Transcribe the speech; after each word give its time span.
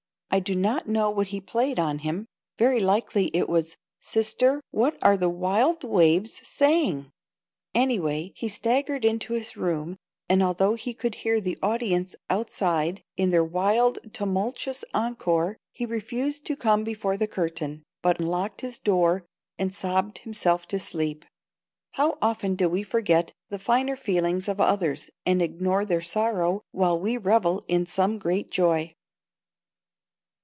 I 0.33 0.39
do 0.39 0.55
not 0.55 0.87
know 0.87 1.09
what 1.11 1.27
he 1.27 1.41
played 1.41 1.77
on 1.77 1.99
him. 1.99 2.25
Very 2.57 2.79
likely 2.79 3.27
it 3.35 3.49
was, 3.49 3.75
"Sister, 3.99 4.61
what 4.71 4.97
are 5.01 5.17
the 5.17 5.27
wild 5.29 5.83
waves 5.83 6.39
saying?" 6.47 7.11
Anyway, 7.75 8.31
he 8.37 8.47
staggered 8.47 9.03
into 9.03 9.33
his 9.33 9.57
room, 9.57 9.97
and 10.29 10.41
although 10.41 10.75
he 10.75 10.93
could 10.93 11.15
hear 11.15 11.41
the 11.41 11.57
audience 11.61 12.15
outside 12.29 13.03
in 13.17 13.31
their 13.31 13.43
wild, 13.43 13.97
tumultuous 14.13 14.85
encore, 14.93 15.57
he 15.73 15.85
refused 15.85 16.45
to 16.45 16.55
come 16.55 16.85
before 16.85 17.17
the 17.17 17.27
curtain, 17.27 17.83
but 18.01 18.21
locked 18.21 18.61
his 18.61 18.79
door 18.79 19.25
and 19.59 19.73
sobbed 19.75 20.19
himself 20.19 20.65
to 20.69 20.79
sleep, 20.79 21.25
How 21.95 22.17
often 22.21 22.55
do 22.55 22.69
we 22.69 22.83
forget 22.83 23.33
the 23.49 23.59
finer 23.59 23.97
feelings 23.97 24.47
of 24.47 24.61
others 24.61 25.09
and 25.25 25.41
ignore 25.41 25.83
their 25.83 25.99
sorrow 26.01 26.61
while 26.71 26.97
we 26.97 27.17
revel 27.17 27.65
in 27.67 27.85
some 27.85 28.17
great 28.17 28.49
joy. 28.49 28.93